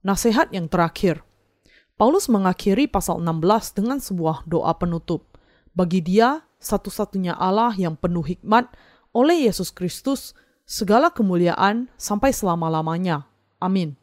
Nasihat 0.05 0.53
yang 0.53 0.69
terakhir– 0.69 1.25
Paulus 2.03 2.27
mengakhiri 2.27 2.91
pasal 2.91 3.23
16 3.23 3.79
dengan 3.79 4.03
sebuah 4.03 4.43
doa 4.43 4.75
penutup. 4.75 5.39
Bagi 5.71 6.03
dia, 6.03 6.43
satu-satunya 6.59 7.31
Allah 7.39 7.71
yang 7.79 7.95
penuh 7.95 8.27
hikmat 8.27 8.75
oleh 9.15 9.47
Yesus 9.47 9.71
Kristus, 9.71 10.35
segala 10.67 11.15
kemuliaan 11.15 11.87
sampai 11.95 12.35
selama-lamanya. 12.35 13.31
Amin. 13.62 13.95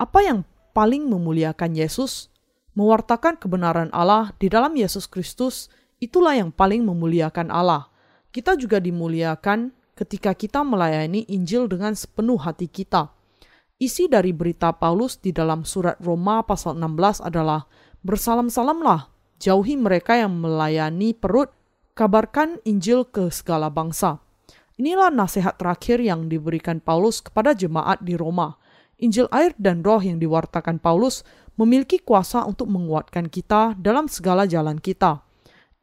Apa 0.00 0.24
yang 0.24 0.40
paling 0.72 1.04
memuliakan 1.04 1.76
Yesus? 1.76 2.32
Mewartakan 2.72 3.36
kebenaran 3.36 3.92
Allah 3.92 4.32
di 4.40 4.48
dalam 4.48 4.72
Yesus 4.72 5.04
Kristus, 5.04 5.68
itulah 5.98 6.34
yang 6.34 6.50
paling 6.50 6.82
memuliakan 6.82 7.52
Allah. 7.52 7.90
Kita 8.30 8.54
juga 8.54 8.78
dimuliakan 8.78 9.74
ketika 9.98 10.34
kita 10.34 10.62
melayani 10.62 11.26
Injil 11.26 11.66
dengan 11.66 11.94
sepenuh 11.94 12.38
hati 12.38 12.70
kita 12.70 13.18
Isi 13.78 14.10
dari 14.10 14.34
berita 14.34 14.74
Paulus 14.74 15.22
di 15.22 15.30
dalam 15.30 15.62
surat 15.62 15.94
Roma 16.02 16.42
pasal 16.42 16.74
16 16.82 17.22
adalah 17.22 17.70
Bersalam-salamlah, 18.02 19.06
jauhi 19.38 19.78
mereka 19.78 20.18
yang 20.18 20.34
melayani 20.34 21.14
perut, 21.14 21.54
kabarkan 21.94 22.58
Injil 22.66 23.06
ke 23.06 23.30
segala 23.30 23.70
bangsa. 23.70 24.18
Inilah 24.82 25.14
nasihat 25.14 25.62
terakhir 25.62 26.02
yang 26.02 26.26
diberikan 26.26 26.82
Paulus 26.82 27.22
kepada 27.22 27.54
jemaat 27.54 28.02
di 28.02 28.18
Roma. 28.18 28.58
Injil 28.98 29.30
air 29.30 29.54
dan 29.62 29.86
roh 29.86 30.02
yang 30.02 30.18
diwartakan 30.18 30.82
Paulus 30.82 31.22
memiliki 31.54 32.02
kuasa 32.02 32.42
untuk 32.50 32.66
menguatkan 32.66 33.30
kita 33.30 33.78
dalam 33.78 34.10
segala 34.10 34.42
jalan 34.50 34.82
kita. 34.82 35.22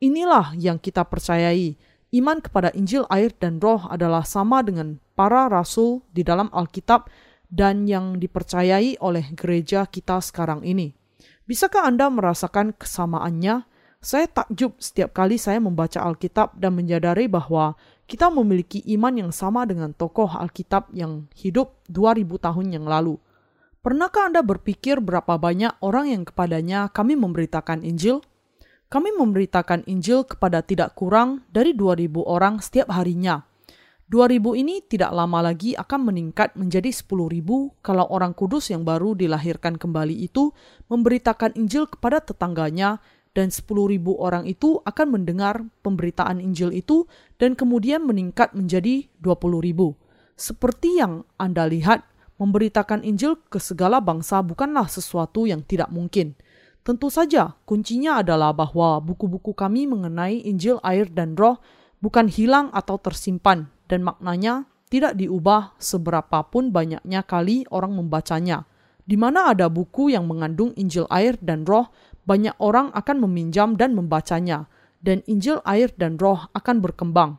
Inilah 0.03 0.51
yang 0.59 0.75
kita 0.75 1.07
percayai. 1.07 1.79
Iman 2.11 2.43
kepada 2.43 2.71
Injil 2.75 3.07
air 3.07 3.31
dan 3.35 3.63
roh 3.63 3.87
adalah 3.87 4.27
sama 4.27 4.59
dengan 4.59 4.99
para 5.15 5.47
rasul 5.47 6.03
di 6.11 6.23
dalam 6.23 6.51
Alkitab 6.51 7.07
dan 7.47 7.87
yang 7.87 8.19
dipercayai 8.19 8.99
oleh 8.99 9.31
gereja 9.35 9.87
kita 9.87 10.19
sekarang 10.19 10.63
ini. 10.67 10.91
Bisakah 11.47 11.87
Anda 11.87 12.11
merasakan 12.11 12.75
kesamaannya? 12.75 13.63
Saya 14.03 14.27
takjub 14.29 14.77
setiap 14.77 15.15
kali 15.17 15.39
saya 15.39 15.57
membaca 15.63 16.03
Alkitab 16.03 16.59
dan 16.59 16.77
menyadari 16.77 17.25
bahwa 17.25 17.73
kita 18.05 18.29
memiliki 18.29 18.83
iman 18.93 19.15
yang 19.17 19.31
sama 19.33 19.65
dengan 19.65 19.95
tokoh 19.95 20.29
Alkitab 20.29 20.93
yang 20.93 21.25
hidup 21.33 21.81
2000 21.89 22.21
tahun 22.37 22.67
yang 22.69 22.85
lalu. 22.85 23.17
Pernahkah 23.81 24.29
Anda 24.29 24.45
berpikir 24.45 25.01
berapa 25.01 25.39
banyak 25.39 25.81
orang 25.81 26.13
yang 26.13 26.23
kepadanya 26.27 26.89
kami 26.93 27.17
memberitakan 27.17 27.81
Injil? 27.81 28.21
Kami 28.85 29.13
memberitakan 29.17 29.83
Injil 29.89 30.23
kepada 30.29 30.61
tidak 30.61 30.93
kurang 30.93 31.43
dari 31.49 31.73
2000 31.73 32.21
orang 32.21 32.61
setiap 32.61 32.93
harinya 32.93 33.43
2000 34.05 34.61
ini 34.61 34.85
tidak 34.85 35.09
lama 35.17 35.41
lagi 35.41 35.73
akan 35.73 36.13
meningkat 36.13 36.53
menjadi 36.53 36.93
10.000 36.93 37.41
kalau 37.81 38.05
orang 38.13 38.37
kudus 38.37 38.69
yang 38.69 38.85
baru 38.85 39.17
dilahirkan 39.17 39.81
kembali 39.81 40.13
itu 40.29 40.53
memberitakan 40.93 41.57
Injil 41.57 41.89
kepada 41.89 42.21
tetangganya 42.21 43.01
dan 43.33 43.49
10.000 43.49 43.65
orang 44.13 44.45
itu 44.45 44.77
akan 44.85 45.07
mendengar 45.09 45.65
pemberitaan 45.81 46.37
Injil 46.37 46.69
itu 46.69 47.09
dan 47.41 47.57
kemudian 47.57 48.05
meningkat 48.05 48.53
menjadi 48.53 49.09
20.000. 49.25 49.97
Seperti 50.37 51.01
yang 51.01 51.25
Anda 51.41 51.65
lihat, 51.65 52.05
memberitakan 52.37 53.01
Injil 53.01 53.41
ke 53.49 53.57
segala 53.57 53.97
bangsa 54.05 54.45
bukanlah 54.45 54.85
sesuatu 54.85 55.49
yang 55.49 55.65
tidak 55.65 55.89
mungkin. 55.89 56.37
Tentu 56.85 57.09
saja, 57.09 57.57
kuncinya 57.65 58.21
adalah 58.21 58.53
bahwa 58.53 59.01
buku-buku 59.01 59.57
kami 59.57 59.89
mengenai 59.89 60.45
Injil, 60.45 60.77
air, 60.85 61.09
dan 61.09 61.33
Roh 61.33 61.57
bukan 61.97 62.29
hilang 62.29 62.69
atau 62.69 63.01
tersimpan 63.01 63.73
dan 63.89 64.05
maknanya 64.05 64.69
tidak 64.93 65.17
diubah 65.17 65.73
seberapapun 65.81 66.69
banyaknya 66.69 67.25
kali 67.25 67.65
orang 67.73 67.97
membacanya. 67.97 68.69
Di 69.05 69.17
mana 69.17 69.53
ada 69.53 69.69
buku 69.69 70.13
yang 70.13 70.29
mengandung 70.29 70.73
Injil 70.77 71.05
air 71.13 71.37
dan 71.37 71.65
roh, 71.65 71.89
banyak 72.25 72.57
orang 72.57 72.89
akan 72.93 73.21
meminjam 73.25 73.77
dan 73.77 73.93
membacanya, 73.93 74.65
dan 75.01 75.21
Injil 75.29 75.61
air 75.61 75.93
dan 75.93 76.17
roh 76.17 76.49
akan 76.57 76.81
berkembang. 76.81 77.37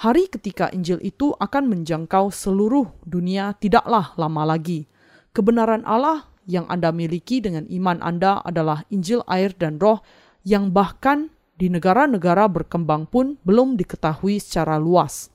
Hari 0.00 0.28
ketika 0.32 0.72
Injil 0.72 1.00
itu 1.04 1.36
akan 1.36 1.68
menjangkau 1.72 2.32
seluruh 2.32 2.88
dunia 3.04 3.52
tidaklah 3.56 4.12
lama 4.16 4.56
lagi. 4.56 4.88
Kebenaran 5.36 5.84
Allah 5.84 6.29
yang 6.48 6.68
Anda 6.68 6.94
miliki 6.94 7.42
dengan 7.44 7.66
iman 7.68 8.00
Anda 8.00 8.40
adalah 8.44 8.84
Injil 8.88 9.24
air 9.28 9.52
dan 9.56 9.80
roh 9.80 10.00
yang 10.44 10.72
bahkan 10.72 11.28
di 11.60 11.68
negara-negara 11.68 12.48
berkembang 12.48 13.04
pun 13.04 13.36
belum 13.44 13.76
diketahui 13.76 14.40
secara 14.40 14.80
luas. 14.80 15.28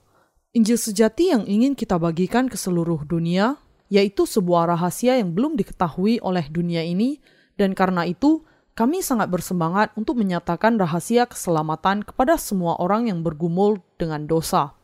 Injil 0.56 0.80
sejati 0.80 1.30
yang 1.30 1.46
ingin 1.46 1.78
kita 1.78 2.00
bagikan 2.00 2.50
ke 2.50 2.58
seluruh 2.58 3.06
dunia, 3.06 3.60
yaitu 3.86 4.26
sebuah 4.26 4.74
rahasia 4.74 5.20
yang 5.20 5.30
belum 5.30 5.54
diketahui 5.54 6.18
oleh 6.24 6.48
dunia 6.50 6.82
ini, 6.82 7.22
dan 7.54 7.76
karena 7.78 8.02
itu 8.08 8.42
kami 8.76 9.00
sangat 9.00 9.30
bersemangat 9.30 9.94
untuk 9.94 10.18
menyatakan 10.18 10.76
rahasia 10.76 11.24
keselamatan 11.24 12.02
kepada 12.02 12.36
semua 12.36 12.76
orang 12.76 13.08
yang 13.08 13.22
bergumul 13.22 13.80
dengan 13.96 14.26
dosa. 14.26 14.76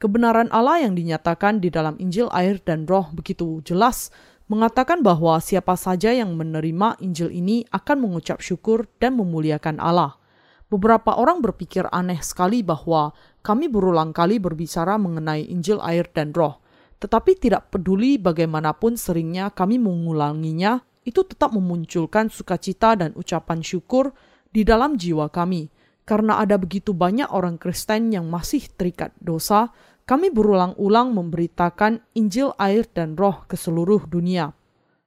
Kebenaran 0.00 0.48
Allah 0.48 0.88
yang 0.88 0.96
dinyatakan 0.96 1.60
di 1.60 1.68
dalam 1.68 2.00
Injil 2.00 2.32
air 2.32 2.56
dan 2.60 2.88
roh 2.88 3.12
begitu 3.12 3.60
jelas 3.64 4.08
mengatakan 4.50 5.06
bahwa 5.06 5.38
siapa 5.38 5.78
saja 5.78 6.10
yang 6.10 6.34
menerima 6.34 6.98
Injil 6.98 7.30
ini 7.30 7.62
akan 7.70 8.02
mengucap 8.02 8.42
syukur 8.42 8.90
dan 8.98 9.14
memuliakan 9.14 9.78
Allah. 9.78 10.18
Beberapa 10.66 11.14
orang 11.14 11.38
berpikir 11.38 11.86
aneh 11.94 12.18
sekali 12.18 12.66
bahwa 12.66 13.14
kami 13.46 13.70
berulang 13.70 14.10
kali 14.10 14.42
berbicara 14.42 14.98
mengenai 14.98 15.46
Injil 15.46 15.78
air 15.78 16.10
dan 16.10 16.34
roh. 16.34 16.58
Tetapi 16.98 17.38
tidak 17.38 17.70
peduli 17.70 18.18
bagaimanapun 18.18 18.98
seringnya 18.98 19.54
kami 19.54 19.78
mengulanginya, 19.78 20.82
itu 21.06 21.22
tetap 21.24 21.54
memunculkan 21.54 22.28
sukacita 22.28 22.98
dan 22.98 23.14
ucapan 23.14 23.62
syukur 23.62 24.10
di 24.50 24.66
dalam 24.66 24.98
jiwa 24.98 25.30
kami. 25.30 25.70
Karena 26.02 26.42
ada 26.42 26.58
begitu 26.58 26.90
banyak 26.90 27.30
orang 27.30 27.54
Kristen 27.54 28.10
yang 28.10 28.26
masih 28.26 28.66
terikat 28.74 29.14
dosa, 29.22 29.70
kami 30.10 30.34
berulang-ulang 30.34 31.14
memberitakan 31.14 32.02
Injil 32.18 32.50
air 32.58 32.82
dan 32.90 33.14
roh 33.14 33.46
ke 33.46 33.54
seluruh 33.54 34.10
dunia. 34.10 34.50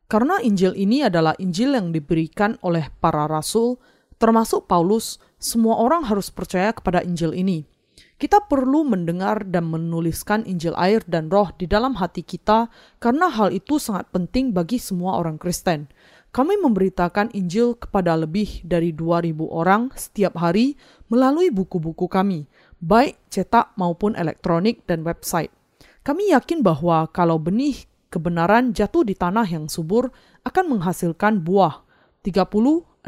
Karena 0.08 0.40
Injil 0.40 0.80
ini 0.80 1.04
adalah 1.04 1.36
Injil 1.44 1.76
yang 1.76 1.92
diberikan 1.92 2.56
oleh 2.64 2.88
para 3.04 3.28
rasul, 3.28 3.84
termasuk 4.16 4.64
Paulus, 4.64 5.20
semua 5.36 5.84
orang 5.84 6.08
harus 6.08 6.32
percaya 6.32 6.72
kepada 6.72 7.04
Injil 7.04 7.36
ini. 7.36 7.68
Kita 8.16 8.48
perlu 8.48 8.88
mendengar 8.88 9.44
dan 9.44 9.68
menuliskan 9.68 10.48
Injil 10.48 10.72
air 10.80 11.04
dan 11.04 11.28
roh 11.28 11.52
di 11.52 11.68
dalam 11.68 12.00
hati 12.00 12.24
kita 12.24 12.72
karena 13.04 13.28
hal 13.28 13.52
itu 13.52 13.84
sangat 13.84 14.08
penting 14.16 14.56
bagi 14.56 14.80
semua 14.80 15.20
orang 15.20 15.36
Kristen. 15.36 15.92
Kami 16.32 16.56
memberitakan 16.56 17.36
Injil 17.36 17.76
kepada 17.76 18.16
lebih 18.16 18.64
dari 18.64 18.96
2000 18.96 19.36
orang 19.52 19.92
setiap 20.00 20.40
hari 20.40 20.80
melalui 21.12 21.52
buku-buku 21.52 22.08
kami, 22.08 22.48
baik 22.84 23.16
cetak 23.32 23.72
maupun 23.80 24.12
elektronik 24.20 24.84
dan 24.84 25.08
website. 25.08 25.56
Kami 26.04 26.36
yakin 26.36 26.60
bahwa 26.60 27.08
kalau 27.08 27.40
benih 27.40 27.88
kebenaran 28.12 28.76
jatuh 28.76 29.08
di 29.08 29.16
tanah 29.16 29.48
yang 29.48 29.72
subur 29.72 30.12
akan 30.44 30.76
menghasilkan 30.76 31.40
buah 31.40 31.80
30, 32.28 32.84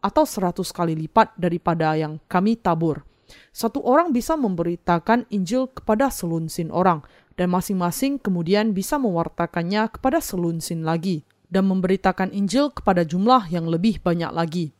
atau 0.00 0.24
100 0.24 0.64
kali 0.72 0.96
lipat 0.96 1.36
daripada 1.36 1.92
yang 2.00 2.16
kami 2.32 2.56
tabur. 2.56 3.04
Satu 3.52 3.80
orang 3.84 4.12
bisa 4.12 4.36
memberitakan 4.36 5.28
Injil 5.32 5.68
kepada 5.72 6.12
selunsin 6.12 6.68
orang, 6.68 7.00
dan 7.40 7.48
masing-masing 7.48 8.20
kemudian 8.20 8.76
bisa 8.76 9.00
mewartakannya 9.00 9.88
kepada 9.92 10.20
selunsin 10.20 10.84
lagi, 10.84 11.24
dan 11.48 11.64
memberitakan 11.70 12.34
Injil 12.36 12.68
kepada 12.68 13.06
jumlah 13.06 13.48
yang 13.48 13.64
lebih 13.64 14.00
banyak 14.04 14.28
lagi. 14.28 14.73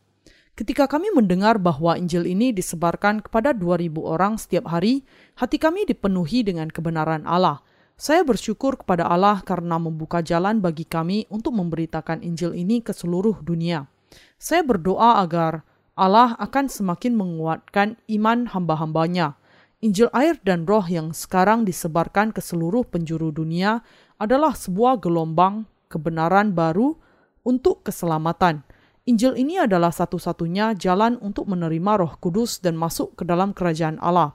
Ketika 0.55 0.87
kami 0.87 1.11
mendengar 1.11 1.59
bahwa 1.59 1.99
Injil 1.99 2.23
ini 2.23 2.55
disebarkan 2.55 3.19
kepada 3.19 3.51
2000 3.51 3.91
orang 3.99 4.39
setiap 4.39 4.71
hari, 4.71 5.03
hati 5.35 5.59
kami 5.59 5.83
dipenuhi 5.83 6.47
dengan 6.47 6.71
kebenaran 6.71 7.27
Allah. 7.27 7.59
Saya 7.99 8.23
bersyukur 8.23 8.79
kepada 8.79 9.03
Allah 9.03 9.43
karena 9.43 9.75
membuka 9.75 10.23
jalan 10.23 10.63
bagi 10.63 10.87
kami 10.87 11.27
untuk 11.27 11.59
memberitakan 11.59 12.23
Injil 12.23 12.55
ini 12.55 12.79
ke 12.79 12.95
seluruh 12.95 13.43
dunia. 13.43 13.91
Saya 14.39 14.63
berdoa 14.63 15.19
agar 15.19 15.67
Allah 15.99 16.39
akan 16.39 16.71
semakin 16.71 17.19
menguatkan 17.19 17.99
iman 18.15 18.47
hamba-hambanya. 18.47 19.35
Injil 19.83 20.07
air 20.15 20.39
dan 20.47 20.63
roh 20.63 20.87
yang 20.87 21.11
sekarang 21.11 21.67
disebarkan 21.67 22.31
ke 22.31 22.39
seluruh 22.39 22.87
penjuru 22.87 23.27
dunia 23.35 23.83
adalah 24.15 24.55
sebuah 24.55 25.03
gelombang 25.03 25.67
kebenaran 25.91 26.55
baru 26.55 26.95
untuk 27.43 27.83
keselamatan. 27.83 28.63
Injil 29.05 29.37
ini 29.37 29.61
adalah 29.61 29.93
satu-satunya 29.93 30.73
jalan 30.77 31.21
untuk 31.21 31.45
menerima 31.45 31.91
Roh 32.01 32.13
Kudus 32.17 32.57
dan 32.61 32.73
masuk 32.73 33.21
ke 33.21 33.23
dalam 33.25 33.53
kerajaan 33.53 34.01
Allah. 34.01 34.33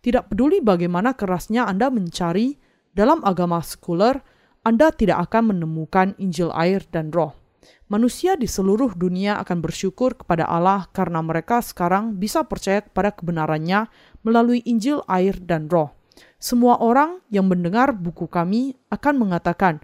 Tidak 0.00 0.30
peduli 0.30 0.62
bagaimana 0.62 1.18
kerasnya 1.18 1.66
Anda 1.66 1.90
mencari 1.90 2.54
dalam 2.94 3.26
agama 3.26 3.58
sekuler, 3.58 4.22
Anda 4.62 4.94
tidak 4.94 5.30
akan 5.30 5.56
menemukan 5.56 6.14
Injil 6.22 6.54
air 6.54 6.86
dan 6.94 7.10
Roh 7.10 7.44
manusia 7.88 8.34
di 8.34 8.48
seluruh 8.48 8.96
dunia 8.96 9.36
akan 9.40 9.60
bersyukur 9.60 10.16
kepada 10.16 10.48
Allah 10.48 10.88
karena 10.90 11.20
mereka 11.20 11.60
sekarang 11.60 12.16
bisa 12.16 12.44
percaya 12.44 12.80
kepada 12.80 13.12
kebenarannya 13.12 13.88
melalui 14.24 14.64
Injil, 14.64 15.04
air, 15.06 15.36
dan 15.38 15.68
Roh. 15.68 15.92
Semua 16.38 16.78
orang 16.80 17.20
yang 17.28 17.48
mendengar 17.48 17.92
buku 17.92 18.30
kami 18.30 18.76
akan 18.88 19.14
mengatakan, 19.20 19.78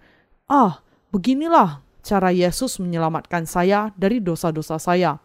"Ah, 0.47 0.81
beginilah 1.11 1.83
cara 2.01 2.35
Yesus 2.35 2.81
menyelamatkan 2.81 3.47
saya 3.47 3.95
dari 3.95 4.19
dosa-dosa 4.19 4.81
saya." 4.81 5.21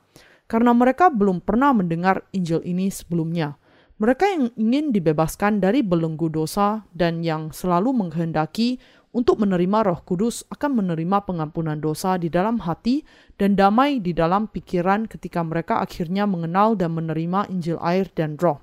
Karena 0.45 0.77
mereka 0.77 1.09
belum 1.09 1.41
pernah 1.41 1.73
mendengar 1.73 2.21
Injil 2.29 2.61
ini 2.61 2.93
sebelumnya. 2.93 3.57
Mereka 3.95 4.27
yang 4.27 4.51
ingin 4.59 4.91
dibebaskan 4.91 5.63
dari 5.63 5.79
belenggu 5.79 6.27
dosa 6.27 6.83
dan 6.91 7.23
yang 7.23 7.55
selalu 7.55 7.95
menghendaki 7.95 8.77
untuk 9.15 9.39
menerima 9.39 9.87
Roh 9.87 10.03
Kudus 10.03 10.43
akan 10.51 10.83
menerima 10.83 11.23
pengampunan 11.23 11.79
dosa 11.79 12.19
di 12.19 12.27
dalam 12.27 12.59
hati 12.59 13.07
dan 13.39 13.55
damai 13.55 14.03
di 14.03 14.11
dalam 14.11 14.51
pikiran 14.51 15.07
ketika 15.07 15.39
mereka 15.39 15.79
akhirnya 15.79 16.27
mengenal 16.27 16.75
dan 16.75 16.91
menerima 16.91 17.47
Injil 17.47 17.79
air 17.79 18.11
dan 18.11 18.35
Roh. 18.35 18.59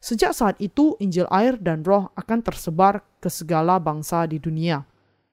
Sejak 0.00 0.32
saat 0.32 0.56
itu, 0.64 0.96
Injil 0.96 1.28
air 1.28 1.60
dan 1.60 1.84
Roh 1.84 2.08
akan 2.16 2.40
tersebar 2.40 3.04
ke 3.20 3.28
segala 3.28 3.76
bangsa 3.76 4.24
di 4.24 4.40
dunia. 4.40 4.80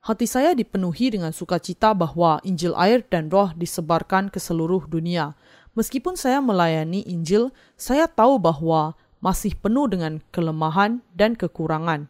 Hati 0.07 0.23
saya 0.23 0.55
dipenuhi 0.55 1.11
dengan 1.11 1.35
sukacita 1.35 1.91
bahwa 1.91 2.39
Injil 2.47 2.71
air 2.79 3.03
dan 3.03 3.27
Roh 3.27 3.51
disebarkan 3.51 4.31
ke 4.31 4.39
seluruh 4.39 4.87
dunia. 4.87 5.35
Meskipun 5.75 6.15
saya 6.15 6.39
melayani 6.39 7.03
Injil, 7.03 7.51
saya 7.75 8.07
tahu 8.07 8.39
bahwa 8.39 8.95
masih 9.19 9.51
penuh 9.59 9.91
dengan 9.91 10.23
kelemahan 10.31 11.03
dan 11.11 11.35
kekurangan 11.35 12.07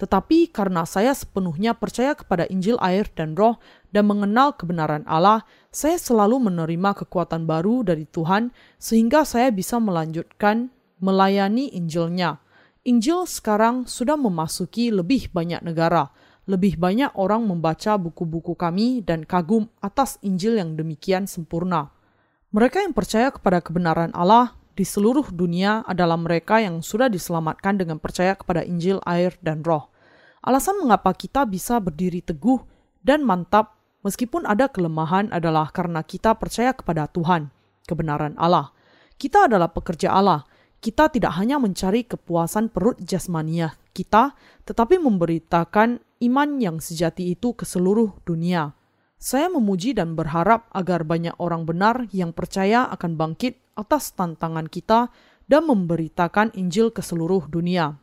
tetapi 0.00 0.48
karena 0.48 0.88
saya 0.88 1.12
sepenuhnya 1.12 1.76
percaya 1.76 2.16
kepada 2.16 2.48
Injil 2.48 2.80
air 2.80 3.04
dan 3.12 3.36
roh 3.36 3.60
dan 3.92 4.08
mengenal 4.08 4.56
kebenaran 4.56 5.04
Allah, 5.04 5.44
saya 5.68 6.00
selalu 6.00 6.40
menerima 6.40 7.04
kekuatan 7.04 7.44
baru 7.44 7.84
dari 7.84 8.08
Tuhan 8.08 8.48
sehingga 8.80 9.28
saya 9.28 9.52
bisa 9.52 9.76
melanjutkan 9.76 10.72
melayani 11.04 11.68
Injilnya. 11.76 12.40
Injil 12.88 13.28
sekarang 13.28 13.84
sudah 13.84 14.16
memasuki 14.16 14.88
lebih 14.88 15.28
banyak 15.36 15.60
negara. 15.60 16.08
Lebih 16.50 16.82
banyak 16.82 17.14
orang 17.14 17.46
membaca 17.46 17.94
buku-buku 17.94 18.58
kami 18.58 19.06
dan 19.06 19.22
kagum 19.22 19.70
atas 19.78 20.18
Injil 20.18 20.58
yang 20.58 20.74
demikian 20.74 21.30
sempurna. 21.30 21.94
Mereka 22.50 22.82
yang 22.82 22.90
percaya 22.90 23.30
kepada 23.30 23.62
kebenaran 23.62 24.10
Allah 24.10 24.58
di 24.74 24.82
seluruh 24.82 25.30
dunia 25.30 25.86
adalah 25.86 26.18
mereka 26.18 26.58
yang 26.58 26.82
sudah 26.82 27.06
diselamatkan 27.06 27.78
dengan 27.78 28.02
percaya 28.02 28.34
kepada 28.34 28.66
Injil, 28.66 28.98
air, 29.06 29.38
dan 29.38 29.62
Roh. 29.62 29.94
Alasan 30.42 30.82
mengapa 30.82 31.14
kita 31.14 31.46
bisa 31.46 31.78
berdiri 31.78 32.18
teguh 32.18 32.58
dan 32.98 33.22
mantap 33.22 33.78
meskipun 34.02 34.42
ada 34.42 34.66
kelemahan 34.66 35.30
adalah 35.30 35.70
karena 35.70 36.02
kita 36.02 36.34
percaya 36.34 36.74
kepada 36.74 37.06
Tuhan, 37.06 37.54
kebenaran 37.86 38.34
Allah. 38.34 38.74
Kita 39.14 39.46
adalah 39.46 39.70
pekerja 39.70 40.10
Allah. 40.10 40.42
Kita 40.82 41.14
tidak 41.14 41.38
hanya 41.38 41.62
mencari 41.62 42.02
kepuasan 42.02 42.74
perut 42.74 42.98
jasmania 43.06 43.78
kita, 43.92 44.34
tetapi 44.64 44.98
memberitakan 45.00 46.02
iman 46.24 46.50
yang 46.60 46.78
sejati 46.78 47.32
itu 47.34 47.56
ke 47.56 47.64
seluruh 47.64 48.16
dunia. 48.24 48.76
Saya 49.20 49.52
memuji 49.52 49.92
dan 49.92 50.16
berharap 50.16 50.72
agar 50.72 51.04
banyak 51.04 51.36
orang 51.36 51.68
benar 51.68 52.08
yang 52.08 52.32
percaya 52.32 52.88
akan 52.88 53.20
bangkit 53.20 53.60
atas 53.76 54.16
tantangan 54.16 54.64
kita 54.64 55.12
dan 55.44 55.68
memberitakan 55.68 56.56
Injil 56.56 56.88
ke 56.88 57.04
seluruh 57.04 57.44
dunia. 57.50 58.00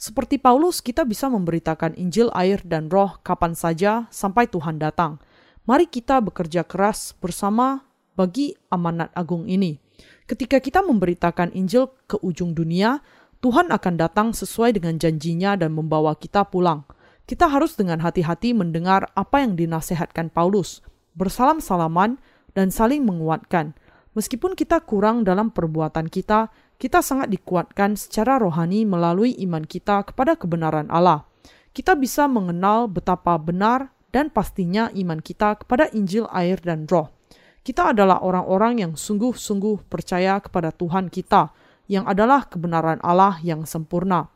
Seperti 0.00 0.40
Paulus, 0.40 0.80
kita 0.80 1.04
bisa 1.04 1.28
memberitakan 1.28 1.94
Injil, 2.00 2.32
air, 2.32 2.60
dan 2.64 2.88
Roh 2.88 3.20
kapan 3.20 3.52
saja 3.52 4.08
sampai 4.08 4.48
Tuhan 4.48 4.80
datang. 4.80 5.20
Mari 5.64 5.88
kita 5.88 6.20
bekerja 6.20 6.64
keras 6.64 7.16
bersama 7.16 7.84
bagi 8.12 8.52
amanat 8.68 9.10
agung 9.16 9.48
ini. 9.48 9.80
Ketika 10.24 10.60
kita 10.60 10.80
memberitakan 10.80 11.52
Injil 11.52 11.92
ke 12.08 12.16
ujung 12.24 12.56
dunia, 12.56 13.04
Tuhan 13.44 13.68
akan 13.68 14.00
datang 14.00 14.32
sesuai 14.32 14.80
dengan 14.80 14.96
janjinya 14.96 15.52
dan 15.60 15.76
membawa 15.76 16.16
kita 16.16 16.48
pulang. 16.48 16.88
Kita 17.28 17.44
harus 17.44 17.76
dengan 17.76 18.00
hati-hati 18.00 18.56
mendengar 18.56 19.12
apa 19.12 19.44
yang 19.44 19.52
dinasehatkan 19.52 20.32
Paulus, 20.32 20.80
bersalam-salaman, 21.12 22.16
dan 22.56 22.72
saling 22.72 23.04
menguatkan. 23.04 23.76
Meskipun 24.16 24.56
kita 24.56 24.80
kurang 24.80 25.28
dalam 25.28 25.52
perbuatan 25.52 26.08
kita, 26.08 26.48
kita 26.80 27.04
sangat 27.04 27.28
dikuatkan 27.28 28.00
secara 28.00 28.40
rohani 28.40 28.88
melalui 28.88 29.36
iman 29.44 29.68
kita 29.68 30.08
kepada 30.08 30.40
kebenaran 30.40 30.88
Allah. 30.88 31.28
Kita 31.76 32.00
bisa 32.00 32.24
mengenal 32.24 32.88
betapa 32.88 33.36
benar 33.36 33.92
dan 34.08 34.32
pastinya 34.32 34.88
iman 34.96 35.20
kita 35.20 35.60
kepada 35.60 35.92
Injil, 35.92 36.24
air, 36.32 36.56
dan 36.64 36.88
Roh. 36.88 37.12
Kita 37.60 37.92
adalah 37.92 38.24
orang-orang 38.24 38.80
yang 38.80 38.92
sungguh-sungguh 38.96 39.84
percaya 39.92 40.40
kepada 40.40 40.72
Tuhan 40.72 41.12
kita, 41.12 41.52
yang 41.90 42.08
adalah 42.08 42.48
kebenaran 42.48 43.02
Allah 43.04 43.40
yang 43.44 43.68
sempurna. 43.68 44.32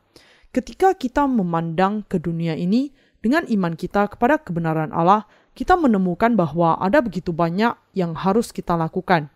Ketika 0.53 0.97
kita 0.97 1.29
memandang 1.29 2.05
ke 2.05 2.17
dunia 2.17 2.57
ini 2.57 2.93
dengan 3.21 3.45
iman 3.49 3.77
kita 3.77 4.09
kepada 4.13 4.41
kebenaran 4.41 4.93
Allah, 4.95 5.29
kita 5.53 5.77
menemukan 5.77 6.39
bahwa 6.39 6.79
ada 6.79 7.03
begitu 7.05 7.35
banyak 7.35 7.75
yang 7.93 8.15
harus 8.15 8.55
kita 8.55 8.79
lakukan 8.79 9.29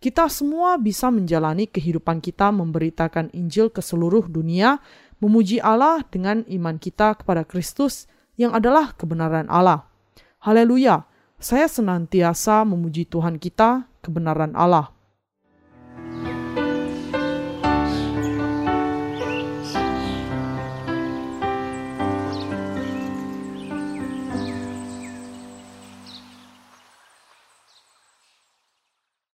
kita 0.00 0.32
semua 0.32 0.80
bisa 0.80 1.12
menjalani 1.12 1.68
kehidupan 1.68 2.24
kita 2.24 2.48
memberitakan 2.48 3.28
Injil 3.36 3.68
ke 3.68 3.84
seluruh 3.84 4.24
dunia, 4.32 4.80
memuji 5.20 5.60
Allah 5.60 6.00
dengan 6.08 6.40
iman 6.48 6.80
kita 6.80 7.20
kepada 7.20 7.44
Kristus 7.44 8.08
yang 8.40 8.56
adalah 8.56 8.96
kebenaran 8.96 9.44
Allah. 9.52 9.84
Haleluya! 10.40 11.04
Saya 11.36 11.68
senantiasa 11.68 12.64
memuji 12.64 13.04
Tuhan 13.04 13.36
kita, 13.36 13.84
kebenaran 14.00 14.56
Allah. 14.56 14.88